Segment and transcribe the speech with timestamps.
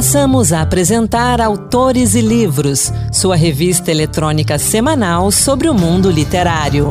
[0.00, 6.88] Passamos a apresentar Autores e Livros, sua revista eletrônica semanal sobre o mundo literário.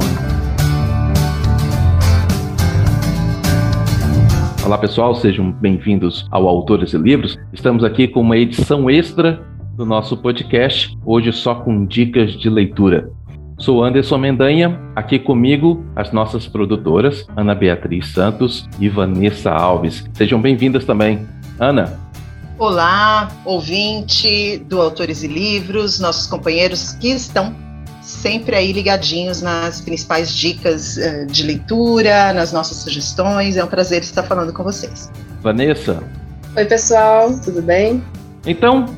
[4.63, 7.35] Olá pessoal, sejam bem-vindos ao Autores e Livros.
[7.51, 9.43] Estamos aqui com uma edição extra
[9.75, 13.09] do nosso podcast, hoje só com dicas de leitura.
[13.57, 20.07] Sou Anderson Mendanha, aqui comigo as nossas produtoras, Ana Beatriz Santos e Vanessa Alves.
[20.13, 21.27] Sejam bem-vindas também.
[21.59, 22.07] Ana.
[22.59, 27.55] Olá, ouvinte do Autores e Livros, nossos companheiros que estão
[28.01, 33.55] sempre aí ligadinhos nas principais dicas uh, de leitura, nas nossas sugestões.
[33.55, 35.09] É um prazer estar falando com vocês.
[35.41, 36.03] Vanessa.
[36.53, 38.03] Oi, pessoal, tudo bem?
[38.45, 38.93] Então,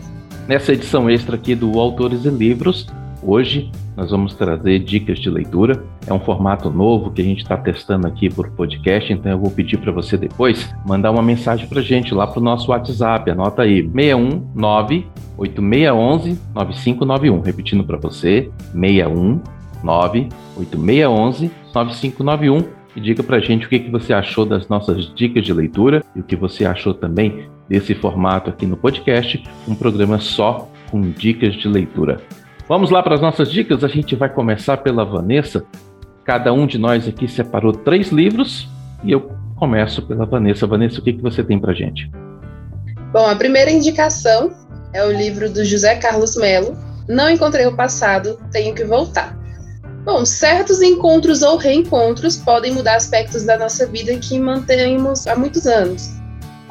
[0.48, 2.88] nessa edição extra aqui do Autores e Livros,
[3.22, 3.72] hoje
[4.02, 5.86] nós vamos trazer dicas de leitura.
[6.08, 9.52] É um formato novo que a gente está testando aqui por podcast, então eu vou
[9.52, 13.30] pedir para você depois mandar uma mensagem para a gente lá para o nosso WhatsApp.
[13.30, 15.06] Anota aí: 619
[15.38, 17.42] 8611 9591.
[17.42, 24.14] Repetindo para você: 619 8611 9591 e diga para a gente o que, que você
[24.14, 28.66] achou das nossas dicas de leitura e o que você achou também desse formato aqui
[28.66, 32.20] no podcast, um programa só com dicas de leitura.
[32.72, 33.84] Vamos lá para as nossas dicas.
[33.84, 35.62] A gente vai começar pela Vanessa.
[36.24, 38.70] Cada um de nós aqui separou três livros
[39.04, 40.66] e eu começo pela Vanessa.
[40.66, 42.10] Vanessa, o que, que você tem para gente?
[43.12, 44.54] Bom, a primeira indicação
[44.94, 46.78] é o livro do José Carlos Melo.
[47.10, 49.38] Não encontrei o passado, tenho que voltar.
[50.06, 55.68] Bom, certos encontros ou reencontros podem mudar aspectos da nossa vida que mantemos há muitos
[55.68, 56.21] anos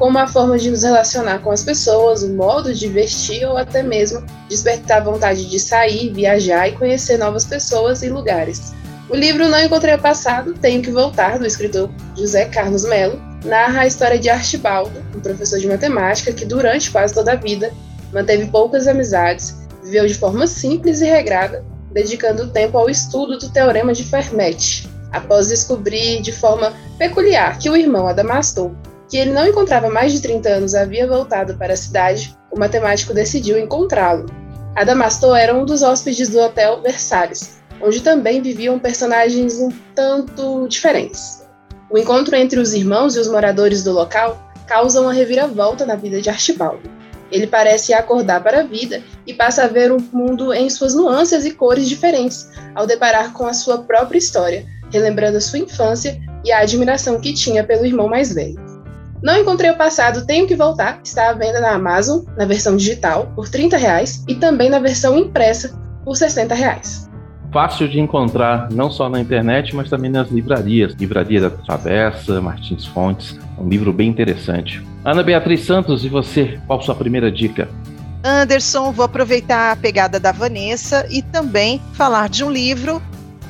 [0.00, 3.82] como a forma de nos relacionar com as pessoas, o modo de vestir ou até
[3.82, 8.72] mesmo despertar vontade de sair, viajar e conhecer novas pessoas e lugares.
[9.10, 13.82] O livro Não Encontrei o Passado, Tenho que Voltar, do escritor José Carlos Melo, narra
[13.82, 17.70] a história de Archibaldo, um professor de matemática que durante quase toda a vida
[18.10, 21.62] manteve poucas amizades, viveu de forma simples e regrada,
[21.92, 27.76] dedicando tempo ao estudo do Teorema de Fermat, após descobrir de forma peculiar que o
[27.76, 28.70] irmão Adamastor
[29.10, 33.12] que ele não encontrava mais de 30 anos havia voltado para a cidade, o matemático
[33.12, 34.26] decidiu encontrá-lo.
[34.76, 41.44] Adamastor era um dos hóspedes do Hotel Versalhes, onde também viviam personagens um tanto diferentes.
[41.90, 46.20] O encontro entre os irmãos e os moradores do local causa uma reviravolta na vida
[46.20, 46.88] de Archibaldo.
[47.32, 51.44] Ele parece acordar para a vida e passa a ver o mundo em suas nuances
[51.44, 56.52] e cores diferentes, ao deparar com a sua própria história, relembrando a sua infância e
[56.52, 58.69] a admiração que tinha pelo irmão mais velho.
[59.22, 61.00] Não encontrei o passado, tenho que voltar.
[61.04, 65.18] Está à venda na Amazon, na versão digital, por 30 reais, e também na versão
[65.18, 67.10] impressa, por 60 reais.
[67.52, 70.94] Fácil de encontrar, não só na internet, mas também nas livrarias.
[70.94, 74.82] Livraria da Travessa, Martins Fontes, um livro bem interessante.
[75.04, 77.68] Ana Beatriz Santos, e você, qual a sua primeira dica?
[78.22, 83.02] Anderson, vou aproveitar a pegada da Vanessa e também falar de um livro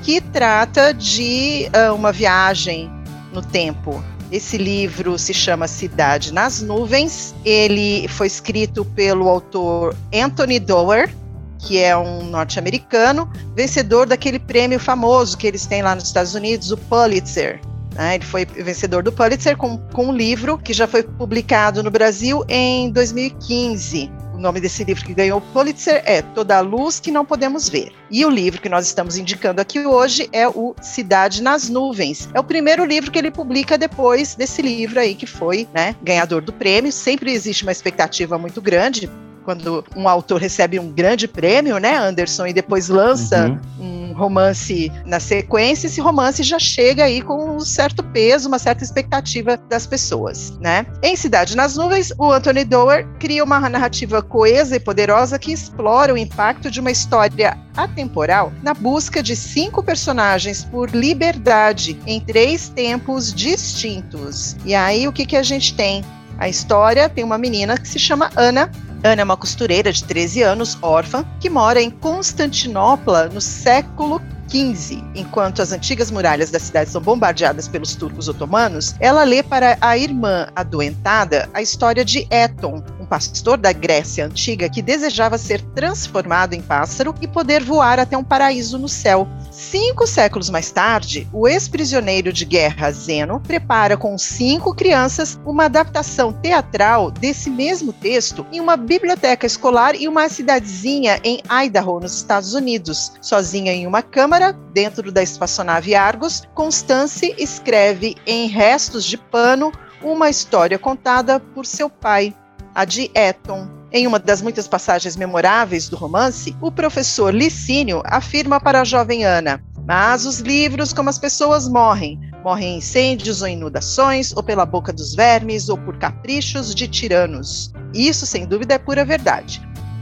[0.03, 2.91] que trata de uh, uma viagem
[3.33, 4.03] no tempo.
[4.31, 7.35] Esse livro se chama Cidade nas Nuvens.
[7.45, 11.11] Ele foi escrito pelo autor Anthony Doerr,
[11.59, 16.71] que é um norte-americano, vencedor daquele prêmio famoso que eles têm lá nos Estados Unidos,
[16.71, 17.61] o Pulitzer.
[18.01, 18.15] Né?
[18.15, 22.43] Ele foi vencedor do Pulitzer com, com um livro que já foi publicado no Brasil
[22.49, 24.11] em 2015.
[24.33, 27.69] O nome desse livro que ganhou o Pulitzer é Toda a Luz que Não Podemos
[27.69, 27.93] Ver.
[28.11, 32.31] E o livro que nós estamos indicando aqui hoje é o Cidade nas Nuvens.
[32.33, 36.41] É o primeiro livro que ele publica depois desse livro aí que foi né, ganhador
[36.41, 36.91] do prêmio.
[36.91, 39.11] Sempre existe uma expectativa muito grande
[39.45, 44.11] quando um autor recebe um grande prêmio, né, Anderson, e depois lança uhum.
[44.11, 48.85] um romance na sequência, esse romance já chega aí com um certo peso, uma certa
[48.85, 50.85] expectativa das pessoas, né?
[51.03, 56.13] Em Cidade nas Nuvens, o Anthony Doerr cria uma narrativa coesa e poderosa que explora
[56.13, 62.69] o impacto de uma história atemporal na busca de cinco personagens por liberdade em três
[62.69, 64.57] tempos distintos.
[64.65, 66.05] E aí o que que a gente tem?
[66.39, 68.71] A história tem uma menina que se chama Ana,
[69.03, 74.21] Ana é uma costureira de 13 anos, órfã, que mora em Constantinopla no século
[74.51, 79.79] 15, enquanto as antigas muralhas da cidade são bombardeadas pelos turcos otomanos, ela lê para
[79.81, 85.63] a irmã adoentada a história de Eton, um pastor da Grécia antiga que desejava ser
[85.75, 89.29] transformado em pássaro e poder voar até um paraíso no céu.
[89.53, 96.33] Cinco séculos mais tarde, o ex-prisioneiro de guerra Zeno prepara com cinco crianças uma adaptação
[96.33, 102.55] teatral desse mesmo texto em uma biblioteca escolar em uma cidadezinha em Idaho, nos Estados
[102.55, 103.13] Unidos.
[103.21, 104.40] Sozinha em uma câmara,
[104.73, 109.73] dentro da espaçonave Argos, Constance escreve em restos de pano
[110.03, 112.35] uma história contada por seu pai,
[112.75, 118.61] a de Eton, Em uma das muitas passagens memoráveis do romance, o professor Licínio afirma
[118.61, 122.19] para a jovem Ana: Mas os livros, como as pessoas, morrem.
[122.45, 127.73] Morrem em incêndios ou inundações, ou pela boca dos vermes, ou por caprichos de tiranos.
[127.93, 129.61] Isso, sem dúvida, é pura verdade.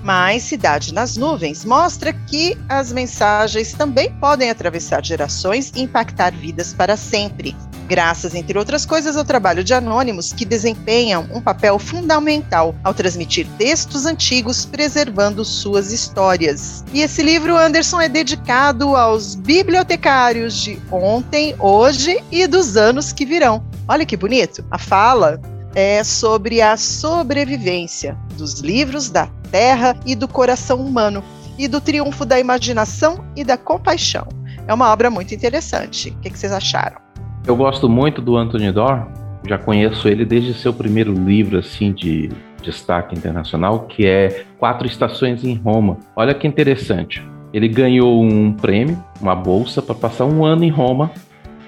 [0.08, 6.72] Mas Cidade nas Nuvens mostra que as mensagens também podem atravessar gerações e impactar vidas
[6.72, 7.54] para sempre.
[7.86, 13.46] Graças, entre outras coisas, ao trabalho de anônimos que desempenham um papel fundamental ao transmitir
[13.58, 16.82] textos antigos, preservando suas histórias.
[16.90, 23.26] E esse livro, Anderson, é dedicado aos bibliotecários de ontem, hoje e dos anos que
[23.26, 23.62] virão.
[23.86, 24.64] Olha que bonito!
[24.70, 25.38] A fala
[25.78, 31.22] é sobre a sobrevivência dos livros da terra e do coração humano,
[31.56, 34.26] e do triunfo da imaginação e da compaixão.
[34.66, 36.10] É uma obra muito interessante.
[36.10, 37.00] O que, que vocês acharam?
[37.46, 39.06] Eu gosto muito do Anthony Doerr.
[39.46, 42.28] Já conheço ele desde seu primeiro livro assim de
[42.60, 45.98] destaque internacional, que é Quatro Estações em Roma.
[46.16, 47.22] Olha que interessante.
[47.52, 51.12] Ele ganhou um prêmio, uma bolsa para passar um ano em Roma,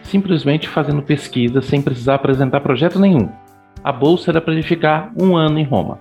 [0.03, 3.29] simplesmente fazendo pesquisa sem precisar apresentar projeto nenhum.
[3.83, 5.99] A bolsa era para ele ficar um ano em Roma.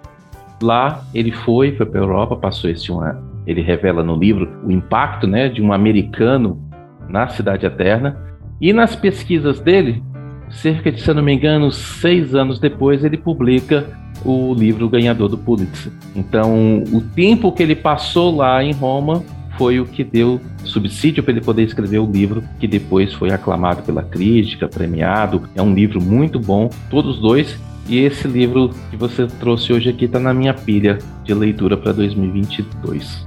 [0.62, 3.22] Lá ele foi, foi para a Europa, passou esse um ano.
[3.48, 6.62] Ele revela no livro o impacto né, de um americano
[7.08, 8.18] na Cidade Eterna.
[8.60, 10.04] E nas pesquisas dele,
[10.50, 13.86] cerca de, se não me engano, seis anos depois, ele publica
[14.26, 15.94] o livro ganhador do Pulitzer.
[16.16, 19.24] Então, o tempo que ele passou lá em Roma
[19.58, 23.84] foi o que deu subsídio para ele poder escrever o livro, que depois foi aclamado
[23.84, 25.44] pela crítica, premiado.
[25.56, 27.60] É um livro muito bom, todos dois.
[27.90, 31.92] E esse livro que você trouxe hoje aqui está na minha pilha de leitura para
[31.92, 33.26] 2022.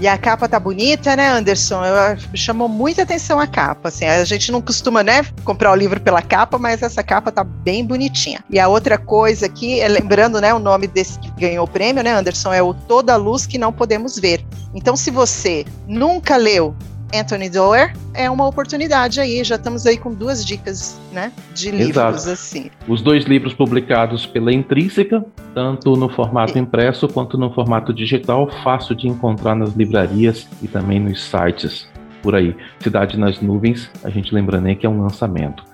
[0.00, 1.84] E a capa tá bonita, né, Anderson?
[1.84, 3.88] Eu, chamou muita atenção a capa.
[3.88, 7.42] Assim, a gente não costuma, né, comprar o livro pela capa, mas essa capa tá
[7.42, 8.38] bem bonitinha.
[8.48, 12.04] E a outra coisa aqui, é, lembrando, né, o nome desse que ganhou o prêmio,
[12.04, 14.44] né, Anderson, é o Toda Luz que Não Podemos Ver.
[14.72, 16.76] Então, se você nunca leu
[17.14, 19.42] Anthony Doerr é uma oportunidade aí.
[19.42, 22.30] Já estamos aí com duas dicas, né, de livros Exato.
[22.30, 22.70] assim.
[22.86, 25.24] Os dois livros publicados pela Intrínseca,
[25.54, 31.00] tanto no formato impresso quanto no formato digital, fácil de encontrar nas livrarias e também
[31.00, 31.88] nos sites
[32.22, 32.54] por aí.
[32.80, 35.64] Cidade nas Nuvens, a gente lembrando aí que é um lançamento.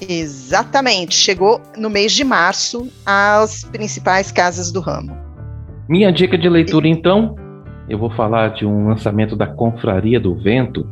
[0.00, 5.16] Exatamente, chegou no mês de março às principais casas do ramo.
[5.88, 7.34] Minha dica de leitura, então,
[7.88, 10.86] eu vou falar de um lançamento da Confraria do Vento.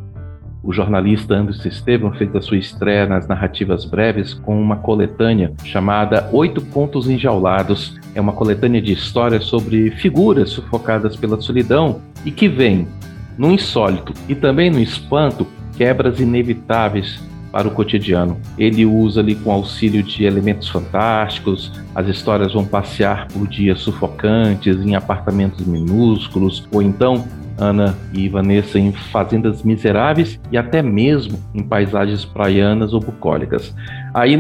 [0.63, 6.29] O jornalista Anderson Estevam fez a sua estreia nas narrativas breves com uma coletânea chamada
[6.33, 8.01] Oito Contos Enjaulados.
[8.15, 12.89] É uma coletânea de histórias sobre figuras sufocadas pela solidão e que vem,
[13.37, 15.47] no insólito e também no espanto,
[15.77, 18.39] quebras inevitáveis para o cotidiano.
[18.59, 24.77] Ele usa ali com auxílio de elementos fantásticos, as histórias vão passear por dias sufocantes
[24.85, 27.25] em apartamentos minúsculos, ou então
[27.59, 33.75] Ana e Vanessa em fazendas miseráveis e até mesmo em paisagens praianas ou bucólicas.
[34.13, 34.37] Aí,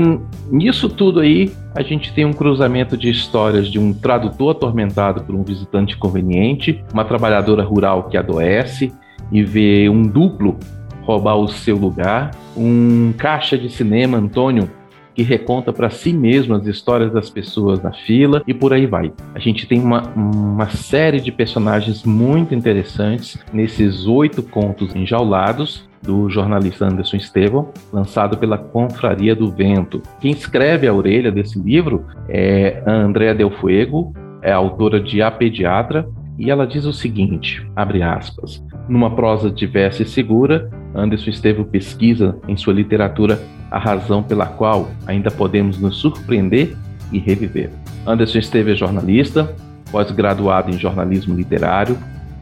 [0.50, 5.34] nisso tudo aí, a gente tem um cruzamento de histórias de um tradutor atormentado por
[5.34, 8.92] um visitante conveniente, uma trabalhadora rural que adoece
[9.32, 10.58] e vê um duplo
[11.06, 14.68] roubar o seu lugar, um caixa de cinema, Antônio,
[15.14, 19.10] que reconta para si mesmo as histórias das pessoas na fila e por aí vai.
[19.34, 26.28] A gente tem uma, uma série de personagens muito interessantes nesses oito contos enjaulados do
[26.28, 30.02] jornalista Anderson Estevão, lançado pela Confraria do Vento.
[30.20, 35.30] Quem escreve a orelha desse livro é a Andrea Del Fuego, é autora de A
[35.30, 36.06] Pediatra,
[36.38, 42.38] e ela diz o seguinte, abre aspas, numa prosa diversa e segura, Anderson Estevam pesquisa
[42.48, 46.76] em sua literatura a razão pela qual ainda podemos nos surpreender
[47.12, 47.70] e reviver.
[48.06, 49.54] Anderson Estevam é jornalista,
[49.90, 51.98] pós-graduado em jornalismo literário.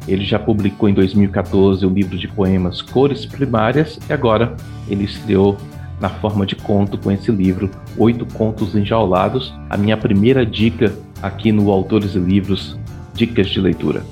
[0.06, 4.54] Ele já publicou em 2014 o livro de poemas Cores Primárias e agora
[4.88, 5.56] ele estreou
[6.00, 10.92] na forma de conto com esse livro, Oito Contos Enjaulados, a minha primeira dica
[11.23, 12.78] aqui no Autores e Livros
[13.14, 14.02] Dicas de Leitura.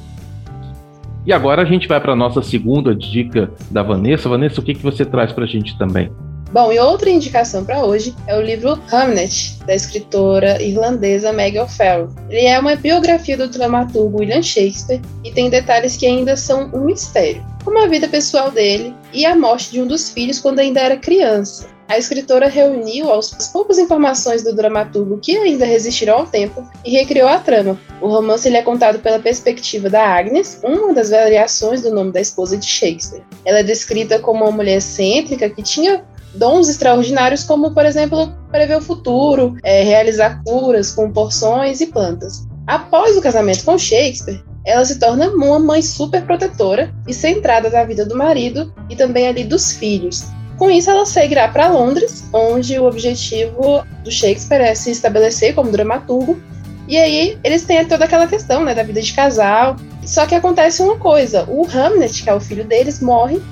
[1.25, 4.29] E agora a gente vai para a nossa segunda dica da Vanessa.
[4.29, 6.11] Vanessa, o que, que você traz para a gente também?
[6.53, 12.11] Bom, e outra indicação para hoje é o livro Hamnet, da escritora irlandesa Meg O'Farrell.
[12.29, 16.85] Ele é uma biografia do dramaturgo William Shakespeare e tem detalhes que ainda são um
[16.85, 20.81] mistério, como a vida pessoal dele e a morte de um dos filhos quando ainda
[20.81, 26.67] era criança a escritora reuniu aos poucas informações do dramaturgo que ainda resistiram ao tempo
[26.83, 27.79] e recriou a trama.
[28.01, 32.57] O romance é contado pela perspectiva da Agnes, uma das variações do nome da esposa
[32.57, 33.23] de Shakespeare.
[33.45, 36.03] Ela é descrita como uma mulher excêntrica que tinha
[36.35, 42.47] dons extraordinários, como, por exemplo, prever o futuro, é, realizar curas com porções e plantas.
[42.67, 47.85] Após o casamento com Shakespeare, ela se torna uma mãe super protetora e centrada na
[47.85, 50.25] vida do marido e também ali dos filhos.
[50.63, 55.73] Com isso, ela seguirá para Londres, onde o objetivo do Shakespeare é se estabelecer como
[55.73, 56.41] dramaturgo.
[56.87, 59.75] E aí eles têm toda aquela questão né, da vida de casal.
[60.07, 63.43] Só que acontece uma coisa: o Hamlet, que é o filho deles, morre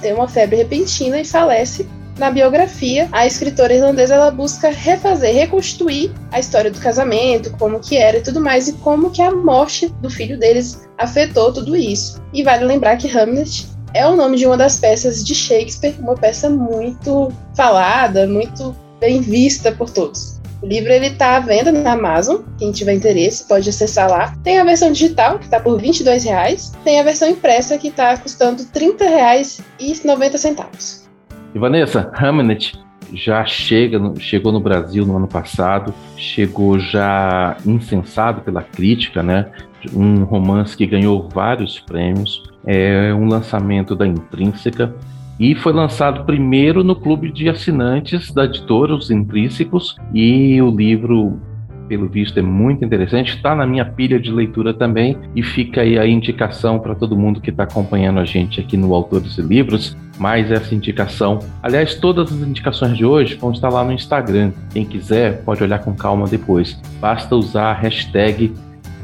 [0.00, 1.88] tem uma febre repentina e falece
[2.18, 7.96] na biografia, a escritora irlandesa ela busca refazer, reconstruir a história do casamento, como que
[7.96, 12.20] era e tudo mais, e como que a morte do filho deles afetou tudo isso.
[12.34, 16.14] E vale lembrar que Hamlet é o nome de uma das peças de Shakespeare, uma
[16.14, 20.38] peça muito falada, muito bem vista por todos.
[20.60, 22.42] O livro ele está à venda na Amazon.
[22.58, 24.34] Quem tiver interesse pode acessar lá.
[24.42, 26.74] Tem a versão digital que está por R$ 22,00.
[26.82, 31.06] Tem a versão impressa que está custando R$ 30,90.
[31.54, 32.76] E Vanessa, Hamlet
[33.12, 39.50] já chega, chegou no Brasil no ano passado, chegou já incensado pela crítica, né?
[39.94, 44.94] Um romance que ganhou vários prêmios, é um lançamento da Intrínseca
[45.40, 51.40] e foi lançado primeiro no clube de assinantes da editora Os Intrínsecos e o livro
[51.88, 55.98] pelo visto é muito interessante, está na minha pilha de leitura também e fica aí
[55.98, 59.96] a indicação para todo mundo que está acompanhando a gente aqui no Autores e Livros,
[60.18, 61.38] mais essa indicação.
[61.62, 64.52] Aliás, todas as indicações de hoje vão estar lá no Instagram.
[64.70, 66.78] Quem quiser pode olhar com calma depois.
[67.00, 68.52] Basta usar a hashtag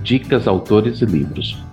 [0.02, 1.64] Dicas Autores e Livros.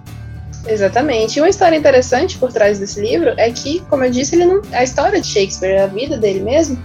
[0.68, 1.38] Exatamente.
[1.38, 4.62] E uma história interessante por trás desse livro é que, como eu disse, ele não,
[4.72, 6.78] a história de Shakespeare, a vida dele mesmo,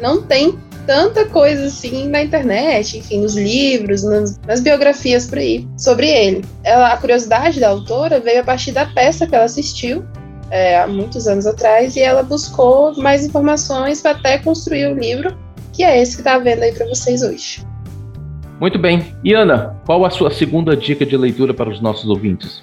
[0.00, 5.66] não tem tanta coisa assim na internet, enfim, nos livros, nas, nas biografias por aí,
[5.76, 6.44] sobre ele.
[6.62, 10.04] Ela, a curiosidade da autora veio a partir da peça que ela assistiu
[10.50, 15.36] é, há muitos anos atrás e ela buscou mais informações para até construir o livro,
[15.72, 17.66] que é esse que está vendo aí para vocês hoje.
[18.60, 19.12] Muito bem.
[19.22, 22.62] E Ana, qual a sua segunda dica de leitura para os nossos ouvintes?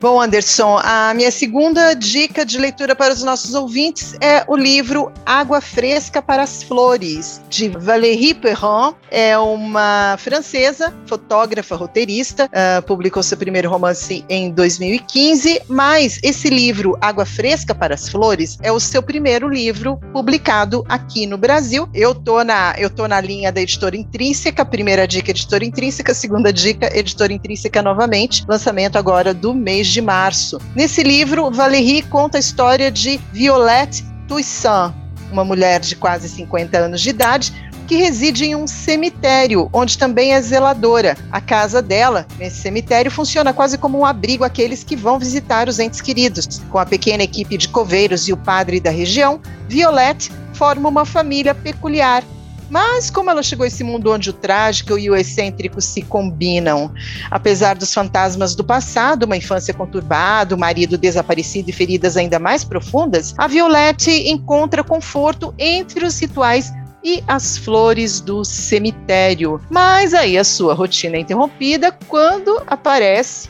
[0.00, 5.12] Bom, Anderson, a minha segunda dica de leitura para os nossos ouvintes é o livro
[5.26, 8.94] Água Fresca para as Flores, de Valérie Perron.
[9.10, 16.96] É uma francesa, fotógrafa, roteirista, uh, publicou seu primeiro romance em 2015, mas esse livro,
[16.98, 21.86] Água Fresca para as Flores, é o seu primeiro livro publicado aqui no Brasil.
[21.92, 26.50] Eu tô na, eu tô na linha da editora Intrínseca, primeira dica, editora Intrínseca, segunda
[26.50, 30.60] dica, editora Intrínseca novamente, lançamento agora do mês de março.
[30.74, 34.94] Nesse livro, Valérie conta a história de Violette Toussaint,
[35.32, 37.52] uma mulher de quase 50 anos de idade,
[37.86, 41.16] que reside em um cemitério, onde também é zeladora.
[41.32, 45.80] A casa dela, nesse cemitério, funciona quase como um abrigo àqueles que vão visitar os
[45.80, 46.60] entes queridos.
[46.70, 51.52] Com a pequena equipe de coveiros e o padre da região, Violette forma uma família
[51.52, 52.22] peculiar
[52.70, 56.92] mas como ela chegou a esse mundo onde o trágico e o excêntrico se combinam,
[57.30, 62.64] apesar dos fantasmas do passado, uma infância conturbada, o marido desaparecido e feridas ainda mais
[62.64, 66.72] profundas, a Violette encontra conforto entre os rituais
[67.02, 69.60] e as flores do cemitério.
[69.70, 73.48] Mas aí a sua rotina é interrompida quando aparece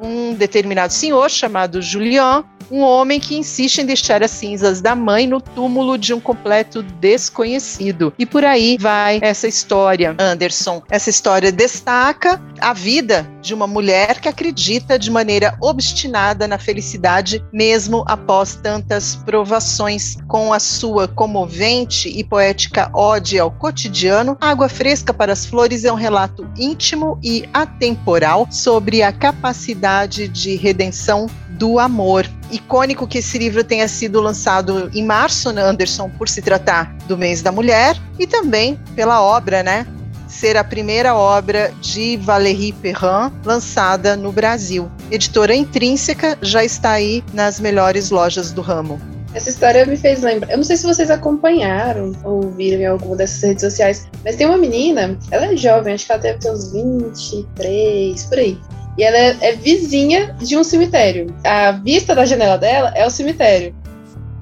[0.00, 5.26] um determinado senhor chamado Julian, um homem que insiste em deixar as cinzas da mãe
[5.26, 8.14] no túmulo de um completo desconhecido.
[8.18, 10.82] E por aí vai essa história, Anderson.
[10.88, 17.44] Essa história destaca a vida de uma mulher que acredita de maneira obstinada na felicidade,
[17.52, 20.16] mesmo após tantas provações.
[20.26, 25.92] Com a sua comovente e poética ode ao cotidiano, Água Fresca para as Flores é
[25.92, 32.26] um relato íntimo e atemporal sobre a capacidade de redenção do amor.
[32.52, 37.16] Icônico que esse livro tenha sido lançado em março, né, Anderson, por se tratar do
[37.16, 39.86] mês da mulher, e também pela obra, né?
[40.28, 44.90] Ser a primeira obra de Valérie Perrin lançada no Brasil.
[45.10, 49.00] Editora Intrínseca já está aí nas melhores lojas do ramo.
[49.34, 50.50] Essa história me fez lembrar.
[50.50, 54.46] Eu não sei se vocês acompanharam ou viram em alguma dessas redes sociais, mas tem
[54.46, 58.58] uma menina, ela é jovem, acho que ela deve ter uns 23, por aí.
[58.96, 61.34] E ela é, é, vizinha de um cemitério.
[61.44, 63.74] A vista da janela dela é o cemitério.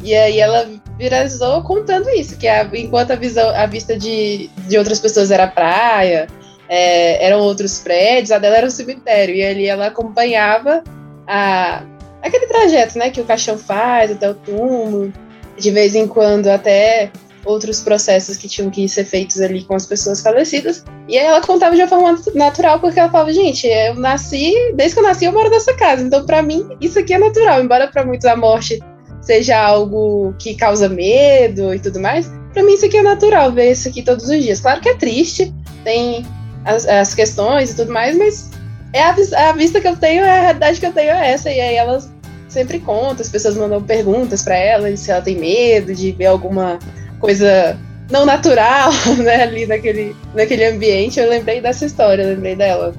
[0.03, 4.77] E aí ela viralizou contando isso, que a, enquanto a, visão, a vista de, de
[4.77, 6.27] outras pessoas era praia,
[6.69, 9.35] é, eram outros prédios, a dela era o cemitério.
[9.35, 10.83] E ali ela acompanhava
[11.27, 11.85] a,
[12.23, 15.13] aquele trajeto né, que o caixão faz até o túmulo.
[15.57, 17.11] De vez em quando até
[17.45, 20.85] outros processos que tinham que ser feitos ali com as pessoas falecidas.
[21.09, 24.95] E aí ela contava de uma forma natural, porque ela falava, gente, eu nasci, desde
[24.95, 27.89] que eu nasci eu moro nessa casa, então para mim isso aqui é natural, embora
[27.89, 28.81] para muitos a morte
[29.21, 33.73] seja algo que causa medo e tudo mais, para mim isso aqui é natural, ver
[33.73, 34.61] isso aqui todos os dias.
[34.61, 35.53] Claro que é triste,
[35.85, 36.25] tem
[36.65, 38.51] as, as questões e tudo mais, mas
[38.93, 39.15] é a,
[39.49, 41.51] a, vista que eu tenho, é a realidade que eu tenho é essa.
[41.51, 42.01] E aí ela
[42.49, 46.79] sempre conta, as pessoas mandam perguntas para ela, se ela tem medo de ver alguma
[47.21, 47.79] coisa
[48.11, 51.21] não natural, né, ali naquele, naquele ambiente.
[51.21, 52.95] Eu lembrei dessa história, lembrei dela.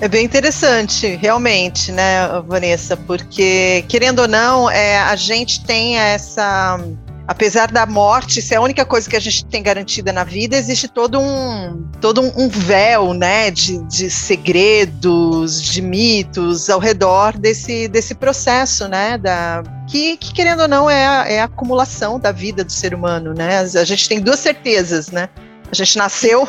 [0.00, 2.96] É bem interessante, realmente, né, Vanessa?
[2.96, 6.78] Porque, querendo ou não, é, a gente tem essa
[7.26, 10.88] apesar da morte ser a única coisa que a gente tem garantida na vida, existe
[10.88, 18.14] todo um, todo um, véu, né, de, de segredos, de mitos ao redor desse, desse
[18.14, 22.62] processo, né, da, que, que querendo ou não é a, é a acumulação da vida
[22.62, 25.28] do ser humano, né, a gente tem duas certezas, né,
[25.70, 26.48] a gente nasceu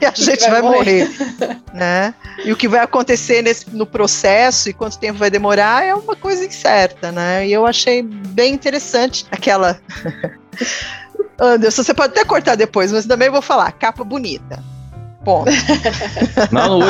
[0.00, 1.08] e a gente vai, vai morrer.
[1.08, 1.60] morrer.
[1.72, 2.14] né?
[2.44, 6.16] E o que vai acontecer nesse, no processo e quanto tempo vai demorar é uma
[6.16, 7.46] coisa incerta, né?
[7.46, 9.78] E eu achei bem interessante aquela.
[11.38, 14.62] Anderson, você pode até cortar depois, mas também vou falar, capa bonita.
[15.24, 15.50] Ponto.
[16.52, 16.80] Não,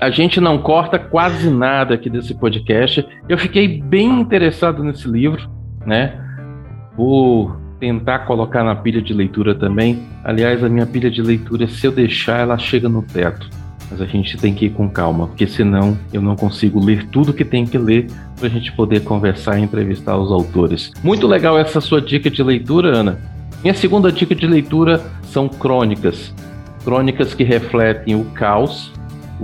[0.00, 3.06] a gente não corta quase nada aqui desse podcast.
[3.28, 5.50] Eu fiquei bem interessado nesse livro,
[5.84, 6.18] né?
[6.96, 10.04] Vou tentar colocar na pilha de leitura também.
[10.24, 13.46] Aliás, a minha pilha de leitura, se eu deixar, ela chega no teto.
[13.90, 17.34] Mas a gente tem que ir com calma, porque senão eu não consigo ler tudo
[17.34, 20.92] que tem que ler para a gente poder conversar e entrevistar os autores.
[21.02, 23.18] Muito legal essa sua dica de leitura, Ana.
[23.62, 26.34] Minha segunda dica de leitura são crônicas.
[26.84, 28.93] Crônicas que refletem o caos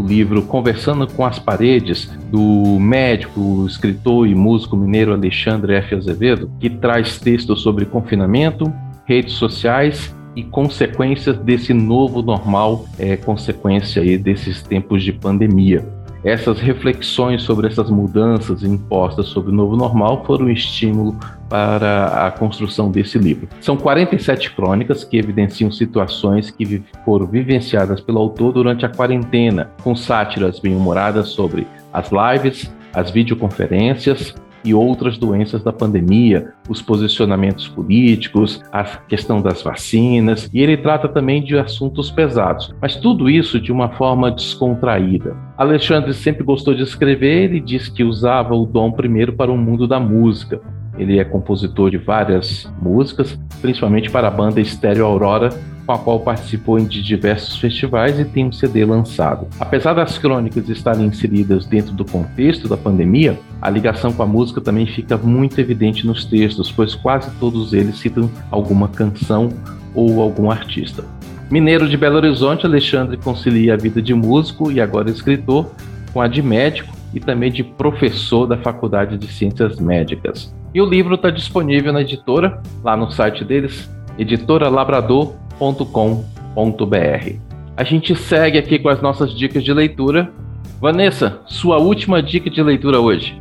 [0.01, 5.95] o livro Conversando com as Paredes, do médico, escritor e músico mineiro Alexandre F.
[5.95, 8.73] Azevedo, que traz textos sobre confinamento,
[9.05, 15.85] redes sociais e consequências desse novo normal, é, consequência aí desses tempos de pandemia.
[16.23, 21.17] Essas reflexões sobre essas mudanças impostas sobre o novo normal foram um estímulo
[21.49, 23.49] para a construção desse livro.
[23.61, 29.97] São 47 crônicas que evidenciam situações que foram vivenciadas pelo autor durante a quarentena, com
[29.97, 38.63] sátiras bem-humoradas sobre as lives, as videoconferências, e outras doenças da pandemia, os posicionamentos políticos,
[38.73, 43.73] a questão das vacinas, e ele trata também de assuntos pesados, mas tudo isso de
[43.73, 45.37] uma forma descontraída.
[45.57, 49.87] Alexandre sempre gostou de escrever e diz que usava o dom primeiro para o mundo
[49.87, 50.61] da música.
[50.99, 55.51] Ele é compositor de várias músicas, principalmente para a banda Estéreo Aurora,
[55.91, 59.49] com a qual participou de diversos festivais e tem um CD lançado.
[59.59, 64.61] Apesar das crônicas estarem inseridas dentro do contexto da pandemia, a ligação com a música
[64.61, 69.49] também fica muito evidente nos textos, pois quase todos eles citam alguma canção
[69.93, 71.05] ou algum artista.
[71.51, 75.73] Mineiro de Belo Horizonte, Alexandre concilia a vida de músico e agora escritor
[76.13, 80.55] com a de médico e também de professor da Faculdade de Ciências Médicas.
[80.73, 87.39] E o livro está disponível na editora, lá no site deles, editoralabrador.com www.leitura.com.br.
[87.77, 90.33] A gente segue aqui com as nossas dicas de leitura.
[90.81, 93.41] Vanessa, sua última dica de leitura hoje.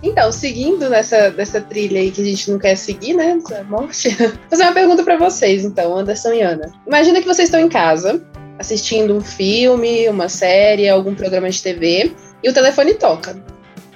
[0.00, 3.36] Então, seguindo nessa, nessa trilha aí que a gente não quer seguir, né?
[3.36, 4.10] Essa morte.
[4.48, 6.70] Fazer uma pergunta para vocês, então, Anderson e Ana.
[6.86, 8.22] Imagina que vocês estão em casa,
[8.58, 12.12] assistindo um filme, uma série, algum programa de TV,
[12.44, 13.36] e o telefone toca.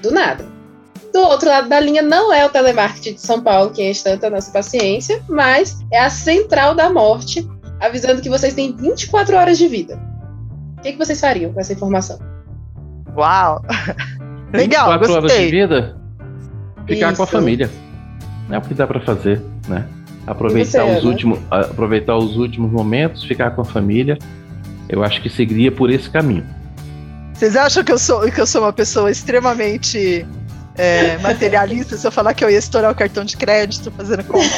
[0.02, 0.51] Do nada.
[1.12, 4.30] Do outro lado da linha não é o telemarketing de São Paulo que enche tanta
[4.30, 7.46] nossa paciência, mas é a central da morte,
[7.80, 10.00] avisando que vocês têm 24 horas de vida.
[10.78, 12.18] O que, que vocês fariam com essa informação?
[13.14, 13.62] Uau!
[14.52, 15.16] Legal, 24 gostei.
[15.16, 15.96] horas de vida?
[16.86, 17.16] Ficar Isso.
[17.16, 17.70] com a família.
[18.50, 19.86] É o que dá para fazer, né?
[20.26, 21.10] Aproveitar você, os né?
[21.10, 24.18] últimos, aproveitar os últimos momentos, ficar com a família.
[24.88, 26.46] Eu acho que seguiria por esse caminho.
[27.32, 30.26] Vocês acham que eu sou que eu sou uma pessoa extremamente
[30.76, 34.48] é, materialista se eu falar que eu ia estourar o cartão de crédito fazendo compra.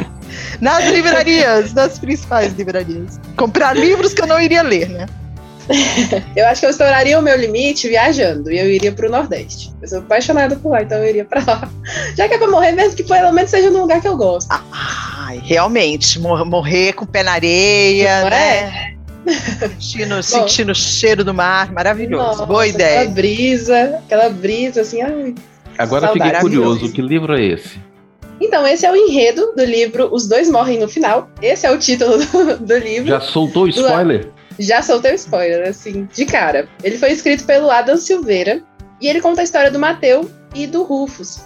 [0.60, 3.20] nas livrarias, nas principais livrarias.
[3.36, 5.06] Comprar livros que eu não iria ler, né?
[6.34, 9.72] eu acho que eu estouraria o meu limite viajando e eu iria para o Nordeste.
[9.80, 11.70] Eu sou apaixonada por lá, então eu iria para lá.
[12.16, 14.48] Já que é para morrer, mesmo que pelo menos seja num lugar que eu gosto.
[14.50, 18.58] Ai, realmente, morrer com o pé na areia, não né?
[18.58, 19.00] É?
[19.78, 22.26] Sentindo, sentindo o cheiro do mar, maravilhoso.
[22.26, 23.00] Nossa, Boa ideia.
[23.00, 25.34] Aquela brisa, aquela brisa assim, ai,
[25.80, 26.30] Agora Saudade.
[26.30, 27.78] fiquei curioso, que livro é esse?
[28.40, 31.30] Então, esse é o enredo do livro Os Dois Morrem no Final.
[31.40, 33.08] Esse é o título do, do livro.
[33.08, 34.26] Já soltou spoiler?
[34.26, 36.68] Do, já soltei o spoiler, assim, de cara.
[36.82, 38.62] Ele foi escrito pelo Adam Silveira
[39.00, 41.40] e ele conta a história do Mateu e do Rufus.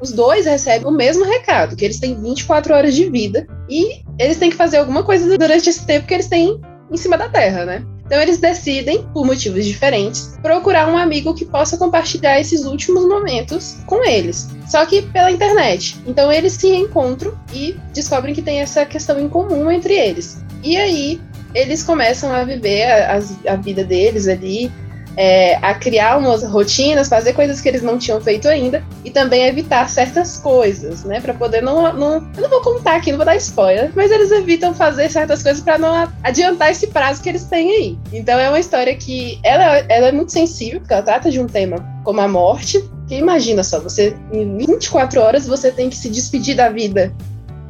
[0.00, 4.38] Os dois recebem o mesmo recado, que eles têm 24 horas de vida e eles
[4.38, 7.64] têm que fazer alguma coisa durante esse tempo que eles têm em cima da Terra,
[7.64, 7.84] né?
[8.10, 13.76] Então eles decidem, por motivos diferentes, procurar um amigo que possa compartilhar esses últimos momentos
[13.86, 14.48] com eles.
[14.66, 15.96] Só que pela internet.
[16.04, 20.42] Então eles se encontram e descobrem que tem essa questão em comum entre eles.
[20.60, 21.20] E aí
[21.54, 24.72] eles começam a viver a, a, vida deles ali,
[25.16, 29.44] é, a criar umas rotinas, fazer coisas que eles não tinham feito ainda e também
[29.44, 31.20] evitar certas coisas, né?
[31.20, 32.14] Para poder não, não.
[32.36, 35.62] Eu não vou contar aqui, não vou dar spoiler, mas eles evitam fazer certas coisas
[35.62, 37.98] para não adiantar esse prazo que eles têm aí.
[38.12, 41.46] Então é uma história que ela, ela é muito sensível, porque ela trata de um
[41.46, 42.82] tema como a morte.
[43.08, 47.12] Que imagina só, você em 24 horas você tem que se despedir da vida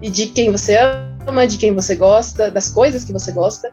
[0.03, 3.73] e de quem você ama, de quem você gosta, das coisas que você gosta.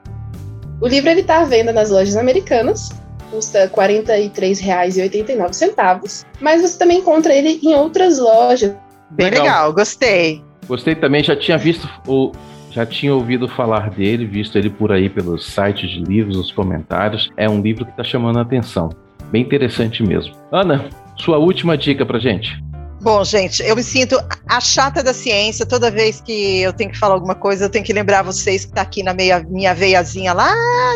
[0.80, 2.90] O livro ele tá à venda nas lojas americanas
[3.30, 8.76] custa R$ 43,89, mas você também encontra ele em outras lojas.
[9.12, 10.42] Bem legal, legal gostei.
[10.68, 12.32] Gostei também, já tinha visto o,
[12.72, 17.30] já tinha ouvido falar dele, visto ele por aí pelos sites de livros, os comentários.
[17.38, 18.90] É um livro que está chamando a atenção.
[19.32, 20.34] Bem interessante mesmo.
[20.52, 22.62] Ana, sua última dica pra gente.
[23.00, 25.66] Bom, gente, eu me sinto a chata da ciência.
[25.66, 28.72] Toda vez que eu tenho que falar alguma coisa, eu tenho que lembrar vocês que
[28.72, 30.52] está aqui na meia, minha veiazinha lá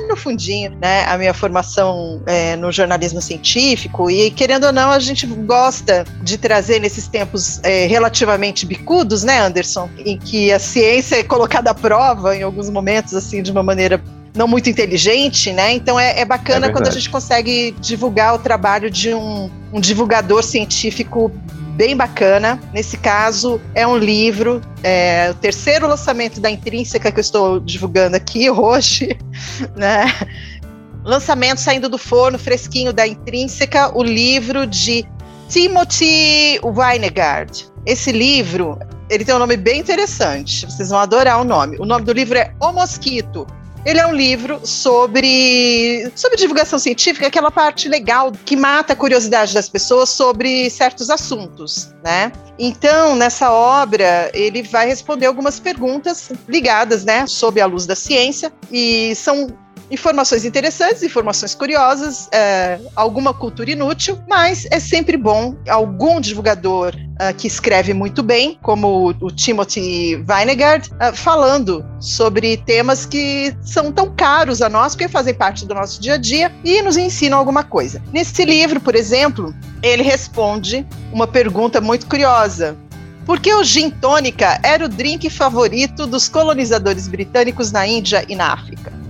[0.10, 1.06] no fundinho, né?
[1.06, 4.10] A minha formação é, no jornalismo científico.
[4.10, 9.40] E querendo ou não, a gente gosta de trazer nesses tempos é, relativamente bicudos, né,
[9.40, 9.88] Anderson?
[10.00, 14.02] Em que a ciência é colocada à prova em alguns momentos, assim, de uma maneira
[14.36, 15.74] não muito inteligente, né?
[15.74, 19.80] Então é, é bacana é quando a gente consegue divulgar o trabalho de um, um
[19.80, 21.32] divulgador científico
[21.72, 22.60] bem bacana.
[22.74, 28.16] Nesse caso, é um livro, é, o terceiro lançamento da Intrínseca que eu estou divulgando
[28.16, 29.18] aqui hoje,
[29.76, 30.06] né?
[31.04, 35.06] Lançamento saindo do forno, fresquinho da Intrínseca, o livro de
[35.50, 37.66] Timothy Weingard.
[37.86, 38.78] Esse livro,
[39.10, 41.78] ele tem um nome bem interessante, vocês vão adorar o nome.
[41.80, 43.48] O nome do livro é O Mosquito,
[43.86, 49.54] ele é um livro sobre, sobre divulgação científica, aquela parte legal que mata a curiosidade
[49.54, 52.32] das pessoas sobre certos assuntos, né?
[52.60, 58.52] Então, nessa obra, ele vai responder algumas perguntas ligadas, né, sob a luz da ciência,
[58.72, 59.48] e são
[59.92, 67.36] informações interessantes, informações curiosas, é, alguma cultura inútil, mas é sempre bom algum divulgador uh,
[67.36, 73.92] que escreve muito bem, como o, o Timothy Weingard, uh, falando sobre temas que são
[73.92, 77.38] tão caros a nós, porque fazem parte do nosso dia a dia e nos ensinam
[77.38, 78.02] alguma coisa.
[78.14, 82.78] Nesse livro, por exemplo, ele responde uma pergunta muito curiosa.
[83.26, 88.36] Por que o gin tônica era o drink favorito dos colonizadores britânicos na Índia e
[88.36, 89.01] na África?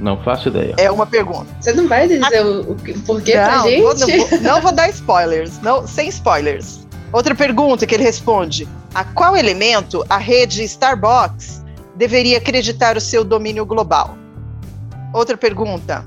[0.00, 0.74] Não faço ideia.
[0.78, 1.46] É uma pergunta.
[1.60, 3.82] Você não vai dizer o, o porquê não, pra gente?
[3.82, 5.60] Vou, não, vou, não vou dar spoilers.
[5.60, 6.86] Não, sem spoilers.
[7.12, 11.62] Outra pergunta que ele responde: a qual elemento a rede Starbucks
[11.96, 14.16] deveria acreditar o seu domínio global?
[15.12, 16.04] Outra pergunta: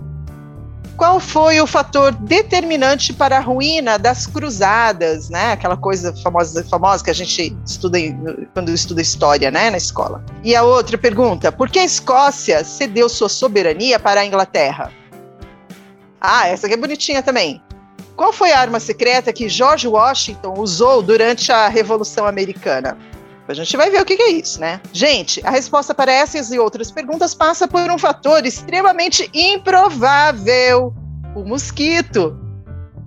[0.98, 5.54] qual foi o fator determinante para a ruína das cruzadas, né?
[5.54, 7.98] Aquela coisa famosa, famosa que a gente estuda
[8.54, 10.24] quando estuda história, né, na escola.
[10.44, 14.92] E a outra pergunta: por que a Escócia cedeu sua soberania para a Inglaterra?
[16.20, 17.62] Ah, essa aqui é bonitinha também.
[18.16, 22.98] Qual foi a arma secreta que George Washington usou durante a Revolução Americana?
[23.48, 24.80] A gente vai ver o que, é isso, né?
[24.94, 30.94] Gente, a resposta para essas e outras perguntas passa por um fator extremamente improvável:
[31.36, 32.40] o mosquito.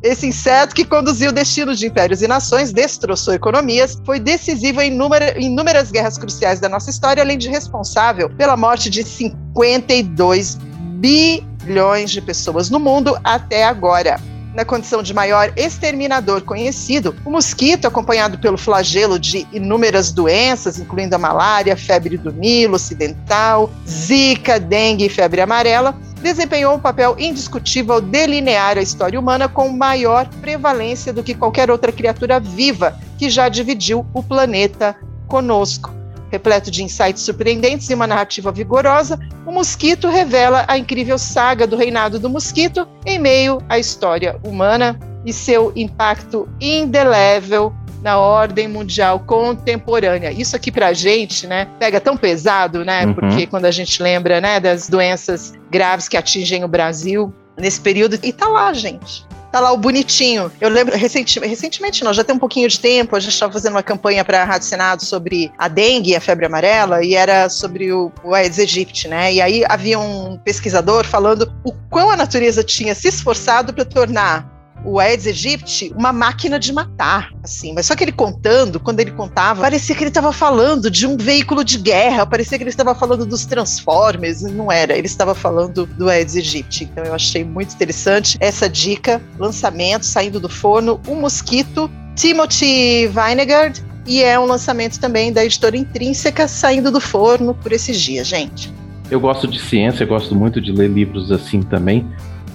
[0.02, 4.92] Esse inseto que conduziu destinos de impérios e nações, destroçou economias, foi decisivo em
[5.38, 10.58] inúmeras guerras cruciais da nossa história, além de responsável pela morte de 52
[11.00, 14.20] bilhões de pessoas no mundo até agora
[14.56, 21.14] na condição de maior exterminador conhecido, o mosquito, acompanhado pelo flagelo de inúmeras doenças, incluindo
[21.14, 28.00] a malária, febre do Nilo ocidental, zika, dengue e febre amarela, desempenhou um papel indiscutível
[28.00, 33.50] delinear a história humana com maior prevalência do que qualquer outra criatura viva que já
[33.50, 34.96] dividiu o planeta
[35.28, 35.92] conosco.
[36.30, 41.76] Repleto de insights surpreendentes e uma narrativa vigorosa, o Mosquito revela a incrível saga do
[41.76, 49.18] reinado do mosquito em meio à história humana e seu impacto indelével na ordem mundial
[49.20, 50.30] contemporânea.
[50.30, 53.04] Isso aqui pra gente, né, pega tão pesado, né?
[53.04, 53.14] Uhum.
[53.14, 58.18] Porque quando a gente lembra, né, das doenças graves que atingem o Brasil nesse período,
[58.22, 59.26] e tá lá, gente.
[59.56, 60.52] Tá lá o bonitinho.
[60.60, 63.72] Eu lembro, recentemente, recentemente não, já tem um pouquinho de tempo, a gente estava fazendo
[63.72, 67.48] uma campanha para a Rádio Senado sobre a dengue e a febre amarela, e era
[67.48, 69.32] sobre o, o Aedes aegypti, né?
[69.32, 74.55] E aí havia um pesquisador falando o quão a natureza tinha se esforçado para tornar
[74.86, 77.74] o Aedes aegypti uma máquina de matar, assim.
[77.74, 81.16] Mas só que ele contando, quando ele contava, parecia que ele estava falando de um
[81.16, 84.96] veículo de guerra, parecia que ele estava falando dos Transformers, não era.
[84.96, 86.84] Ele estava falando do Aedes aegypti.
[86.84, 93.84] Então eu achei muito interessante essa dica, lançamento saindo do forno, o mosquito, Timothy Weingard,
[94.06, 98.72] e é um lançamento também da editora Intrínseca saindo do forno por esses dias, gente.
[99.10, 102.06] Eu gosto de ciência, eu gosto muito de ler livros assim também.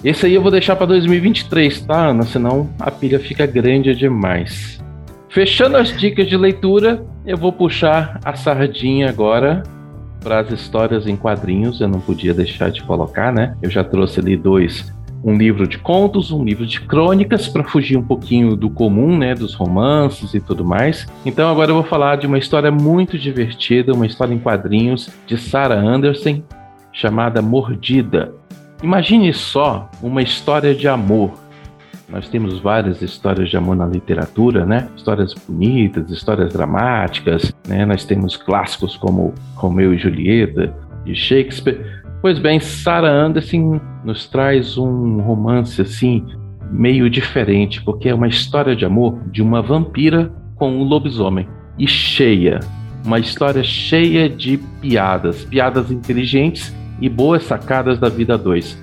[0.04, 2.24] Esse aí eu vou deixar para 2023, tá, Ana?
[2.24, 4.82] Senão a pilha fica grande demais.
[5.28, 9.62] Fechando as dicas de leitura, eu vou puxar a sardinha agora
[10.20, 11.80] para as histórias em quadrinhos.
[11.80, 13.56] Eu não podia deixar de colocar, né?
[13.62, 14.92] Eu já trouxe ali dois
[15.24, 19.34] um livro de contos, um livro de crônicas para fugir um pouquinho do comum, né,
[19.34, 21.06] dos romances e tudo mais.
[21.24, 25.38] Então agora eu vou falar de uma história muito divertida, uma história em quadrinhos de
[25.38, 26.42] Sarah Anderson
[26.92, 28.34] chamada Mordida.
[28.82, 31.32] Imagine só uma história de amor.
[32.08, 34.88] Nós temos várias histórias de amor na literatura, né?
[34.96, 37.86] Histórias bonitas, histórias dramáticas, né?
[37.86, 44.78] Nós temos clássicos como Romeu e Julieta de Shakespeare Pois bem, Sarah Anderson nos traz
[44.78, 46.24] um romance assim
[46.70, 51.84] meio diferente, porque é uma história de amor de uma vampira com um lobisomem e
[51.88, 52.60] cheia,
[53.04, 58.78] uma história cheia de piadas, piadas inteligentes e boas sacadas da vida a dois.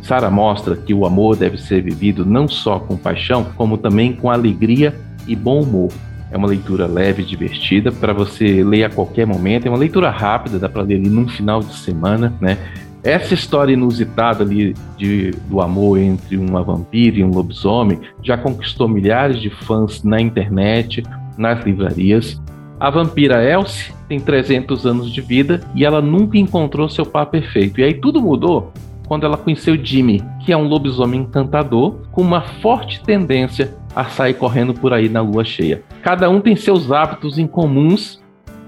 [0.00, 4.30] Sarah mostra que o amor deve ser vivido não só com paixão, como também com
[4.30, 4.94] alegria
[5.26, 5.90] e bom humor.
[6.30, 9.66] É uma leitura leve e divertida para você ler a qualquer momento.
[9.66, 12.58] É uma leitura rápida, dá para ler ali num final de semana, né?
[13.02, 18.88] Essa história inusitada ali de, do amor entre uma vampira e um lobisomem já conquistou
[18.88, 21.02] milhares de fãs na internet,
[21.36, 22.40] nas livrarias.
[22.80, 27.80] A vampira Elsie tem 300 anos de vida e ela nunca encontrou seu par perfeito.
[27.80, 28.72] E aí tudo mudou
[29.06, 34.34] quando ela conheceu Jimmy, que é um lobisomem encantador com uma forte tendência a sair
[34.34, 35.82] correndo por aí na lua cheia.
[36.02, 38.22] Cada um tem seus hábitos incomuns.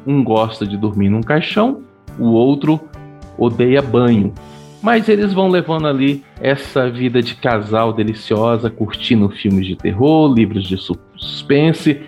[0.07, 1.83] Um gosta de dormir num caixão,
[2.17, 2.81] o outro
[3.37, 4.33] odeia banho.
[4.81, 10.65] Mas eles vão levando ali essa vida de casal deliciosa, curtindo filmes de terror, livros
[10.65, 12.03] de suspense,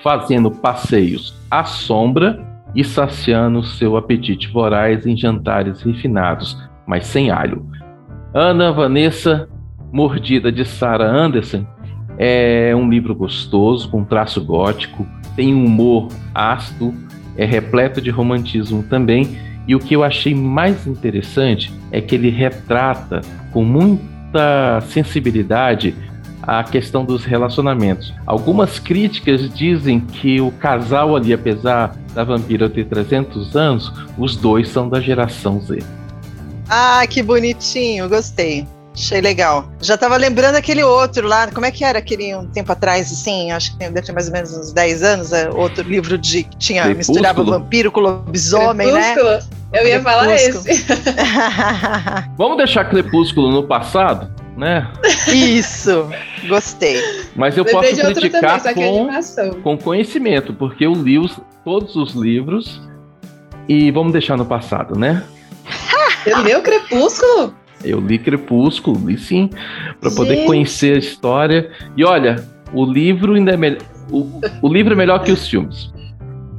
[0.00, 6.56] fazendo passeios à sombra e saciando seu apetite voraz em jantares refinados,
[6.86, 7.66] mas sem alho.
[8.32, 9.48] Ana Vanessa,
[9.92, 11.66] Mordida de Sarah Anderson,
[12.16, 16.94] é um livro gostoso, com traço gótico, tem um humor ácido,
[17.36, 22.30] é repleto de romantismo também e o que eu achei mais interessante é que ele
[22.30, 23.20] retrata
[23.52, 25.94] com muita sensibilidade
[26.50, 28.12] a questão dos relacionamentos.
[28.26, 34.68] Algumas críticas dizem que o casal ali, apesar da vampira ter 300 anos, os dois
[34.68, 35.78] são da geração Z.
[36.68, 38.66] Ah, que bonitinho, gostei.
[38.92, 39.70] Achei legal.
[39.80, 43.52] Já tava lembrando aquele outro lá, como é que era aquele um tempo atrás, assim,
[43.52, 46.56] acho que deve ter mais ou menos uns 10 anos, é, outro livro de que
[46.56, 47.16] tinha, Crepúsculo.
[47.16, 49.14] misturava vampiro com lobisomem, né?
[49.14, 49.30] Crepúsculo.
[49.36, 49.59] né?
[49.72, 50.84] Eu ia falar esse.
[52.36, 54.30] Vamos deixar Crepúsculo no passado?
[54.56, 54.86] Né?
[55.32, 56.08] Isso,
[56.48, 57.00] gostei.
[57.36, 59.08] Mas eu posso criticar também,
[59.52, 62.80] com, com conhecimento, porque eu li os, todos os livros
[63.68, 65.22] e vamos deixar no passado, né?
[66.24, 67.54] Você leu Crepúsculo?
[67.82, 69.48] Eu li Crepúsculo, li sim,
[70.00, 71.70] para poder conhecer a história.
[71.96, 73.80] E olha, o livro ainda é melhor.
[74.10, 75.90] O, o livro é melhor que os filmes.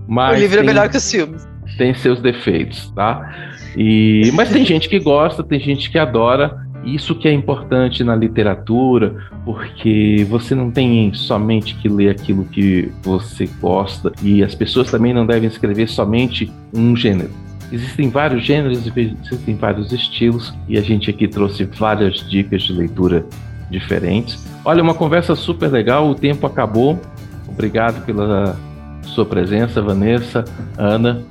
[0.07, 1.50] Mas o livro é tem, é melhor que os filmes.
[1.81, 3.27] Tem seus defeitos, tá?
[3.75, 6.55] E, mas tem gente que gosta, tem gente que adora.
[6.85, 12.91] Isso que é importante na literatura, porque você não tem somente que ler aquilo que
[13.01, 17.31] você gosta, e as pessoas também não devem escrever somente um gênero
[17.71, 23.25] Existem vários gêneros, existem vários estilos e a gente aqui trouxe várias dicas de leitura
[23.71, 24.45] diferentes.
[24.63, 27.01] Olha, uma conversa super legal, o tempo acabou.
[27.47, 28.55] Obrigado pela
[29.01, 30.45] sua presença, Vanessa,
[30.77, 31.23] Ana.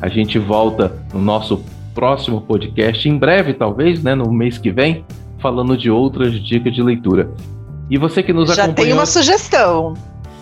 [0.00, 5.04] A gente volta no nosso próximo podcast, em breve, talvez, né, no mês que vem,
[5.40, 7.30] falando de outras dicas de leitura.
[7.90, 8.86] E você que nos Já acompanhou...
[8.86, 9.94] tem uma sugestão.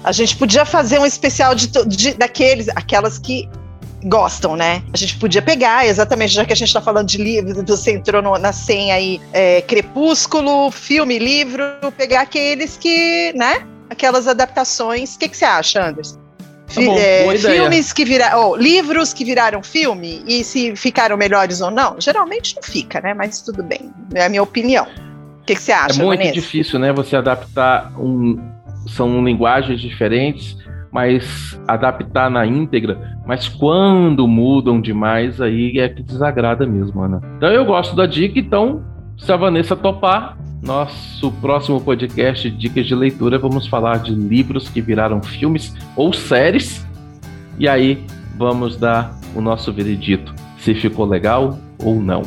[0.04, 3.48] A gente podia fazer um especial de, de daqueles, aquelas que
[4.04, 4.82] gostam, né?
[4.92, 8.22] A gente podia pegar, exatamente, já que a gente está falando de livro, você entrou
[8.22, 11.64] no, na senha aí, é, Crepúsculo, filme, livro,
[11.96, 13.66] pegar aqueles que, né?
[13.88, 15.14] Aquelas adaptações.
[15.14, 16.25] O que, que você acha, Anderson?
[16.72, 21.60] Tá bom, é, filmes que viraram, oh, livros que viraram filme e se ficaram melhores
[21.60, 23.14] ou não, geralmente não fica, né?
[23.14, 24.86] Mas tudo bem, é a minha opinião.
[25.42, 26.02] O que, que você acha?
[26.02, 26.34] É muito Vanessa?
[26.34, 26.92] difícil, né?
[26.92, 28.36] Você adaptar um,
[28.88, 30.56] são linguagens diferentes
[30.96, 33.18] mas adaptar na íntegra.
[33.26, 37.20] Mas quando mudam demais, aí é que desagrada mesmo, Ana.
[37.36, 38.82] Então eu gosto da dica, então
[39.18, 44.80] se a Vanessa topar, nosso próximo podcast Dicas de Leitura, vamos falar de livros que
[44.80, 46.84] viraram filmes ou séries.
[47.58, 48.04] E aí
[48.36, 52.22] vamos dar o nosso veredito, se ficou legal ou não.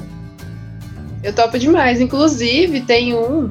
[1.22, 2.00] Eu topo demais.
[2.00, 3.50] Inclusive, tem um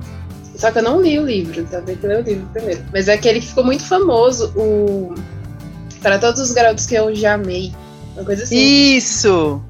[0.58, 2.82] só que eu não li o livro, também que ler o livro primeiro.
[2.92, 5.14] Mas é aquele que ficou muito famoso, o.
[6.02, 7.72] Para todos os garotos que eu já amei.
[8.16, 8.56] Uma coisa assim.
[8.56, 9.62] Isso!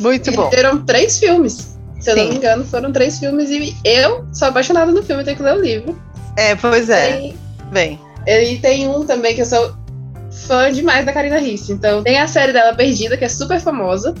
[0.00, 0.50] Muito bom.
[0.50, 1.73] Foram três filmes.
[2.04, 2.22] Se eu Sim.
[2.24, 5.56] não me engano, foram três filmes e eu sou apaixonada no filme, tenho que ler
[5.56, 5.98] o livro.
[6.36, 7.12] É, pois é.
[7.12, 7.38] Tem,
[7.72, 7.98] Bem.
[8.26, 9.74] E tem um também que eu sou
[10.46, 11.72] fã demais da Karina Risse.
[11.72, 14.14] Então, tem a série dela Perdida, que é super famosa.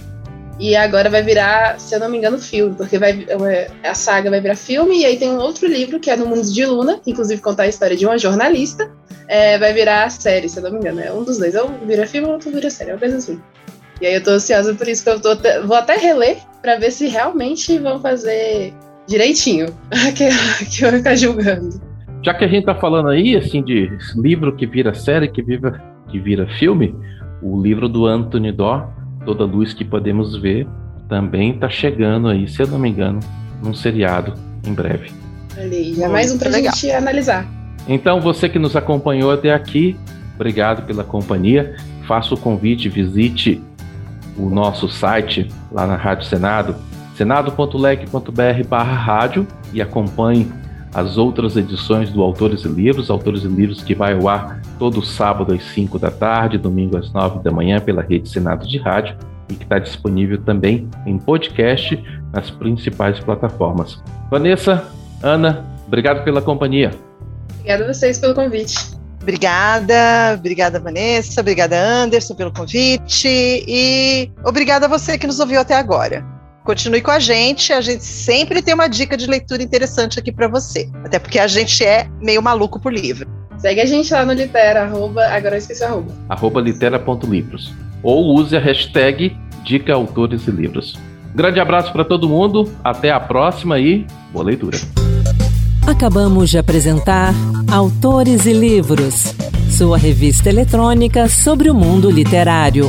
[0.58, 4.30] E agora vai virar, se eu não me engano, filme, porque vai, é, a saga
[4.30, 7.00] vai virar filme, e aí tem um outro livro que é No Mundo de Luna,
[7.04, 8.90] que inclusive conta a história de uma jornalista,
[9.28, 11.00] é, vai virar série, se eu não me engano.
[11.00, 13.38] É um dos dois, ou vira filme ou outro vira série, é uma coisa assim.
[14.00, 16.90] E aí eu tô ansiosa por isso que eu tô, vou até reler para ver
[16.90, 18.72] se realmente vão fazer
[19.06, 19.66] direitinho
[20.16, 20.28] que,
[20.66, 21.80] que eu vou ficar julgando.
[22.22, 25.82] Já que a gente tá falando aí, assim, de livro que vira série, que vira,
[26.08, 26.94] que vira filme,
[27.42, 28.86] o livro do Anthony Doerr,
[29.26, 30.66] Toda Luz que Podemos Ver,
[31.08, 33.20] também está chegando aí, se eu não me engano,
[33.62, 34.32] num seriado
[34.66, 35.10] em breve.
[35.56, 36.74] Ali, é mais um pra legal.
[36.74, 37.46] gente analisar.
[37.86, 39.94] Então, você que nos acompanhou até aqui,
[40.34, 41.76] obrigado pela companhia.
[42.08, 43.60] Faço o convite, visite
[44.36, 46.76] o nosso site lá na Rádio Senado,
[47.16, 50.50] senado.leg.br barra rádio e acompanhe
[50.92, 55.04] as outras edições do Autores e Livros, Autores e Livros que vai ao ar todo
[55.04, 59.16] sábado às 5 da tarde, domingo às 9 da manhã pela Rede Senado de Rádio
[59.50, 62.00] e que está disponível também em podcast
[62.32, 64.00] nas principais plataformas.
[64.30, 64.88] Vanessa,
[65.22, 66.92] Ana, obrigado pela companhia.
[67.58, 68.93] Obrigada a vocês pelo convite.
[69.24, 75.74] Obrigada, obrigada Vanessa, obrigada Anderson pelo convite e obrigada a você que nos ouviu até
[75.74, 76.22] agora.
[76.62, 80.46] Continue com a gente, a gente sempre tem uma dica de leitura interessante aqui para
[80.46, 80.90] você.
[81.02, 83.26] Até porque a gente é meio maluco por livro.
[83.56, 86.12] Segue a gente lá no Litera, arroba, agora eu esqueci o arroba.
[86.28, 87.72] Arroba litera.livros.
[88.02, 89.34] Ou use a hashtag
[89.64, 90.98] Dica Autores e Livros.
[91.34, 94.76] Grande abraço para todo mundo, até a próxima e boa leitura.
[95.86, 97.34] Acabamos de apresentar
[97.70, 99.34] Autores e Livros,
[99.70, 102.86] sua revista eletrônica sobre o mundo literário.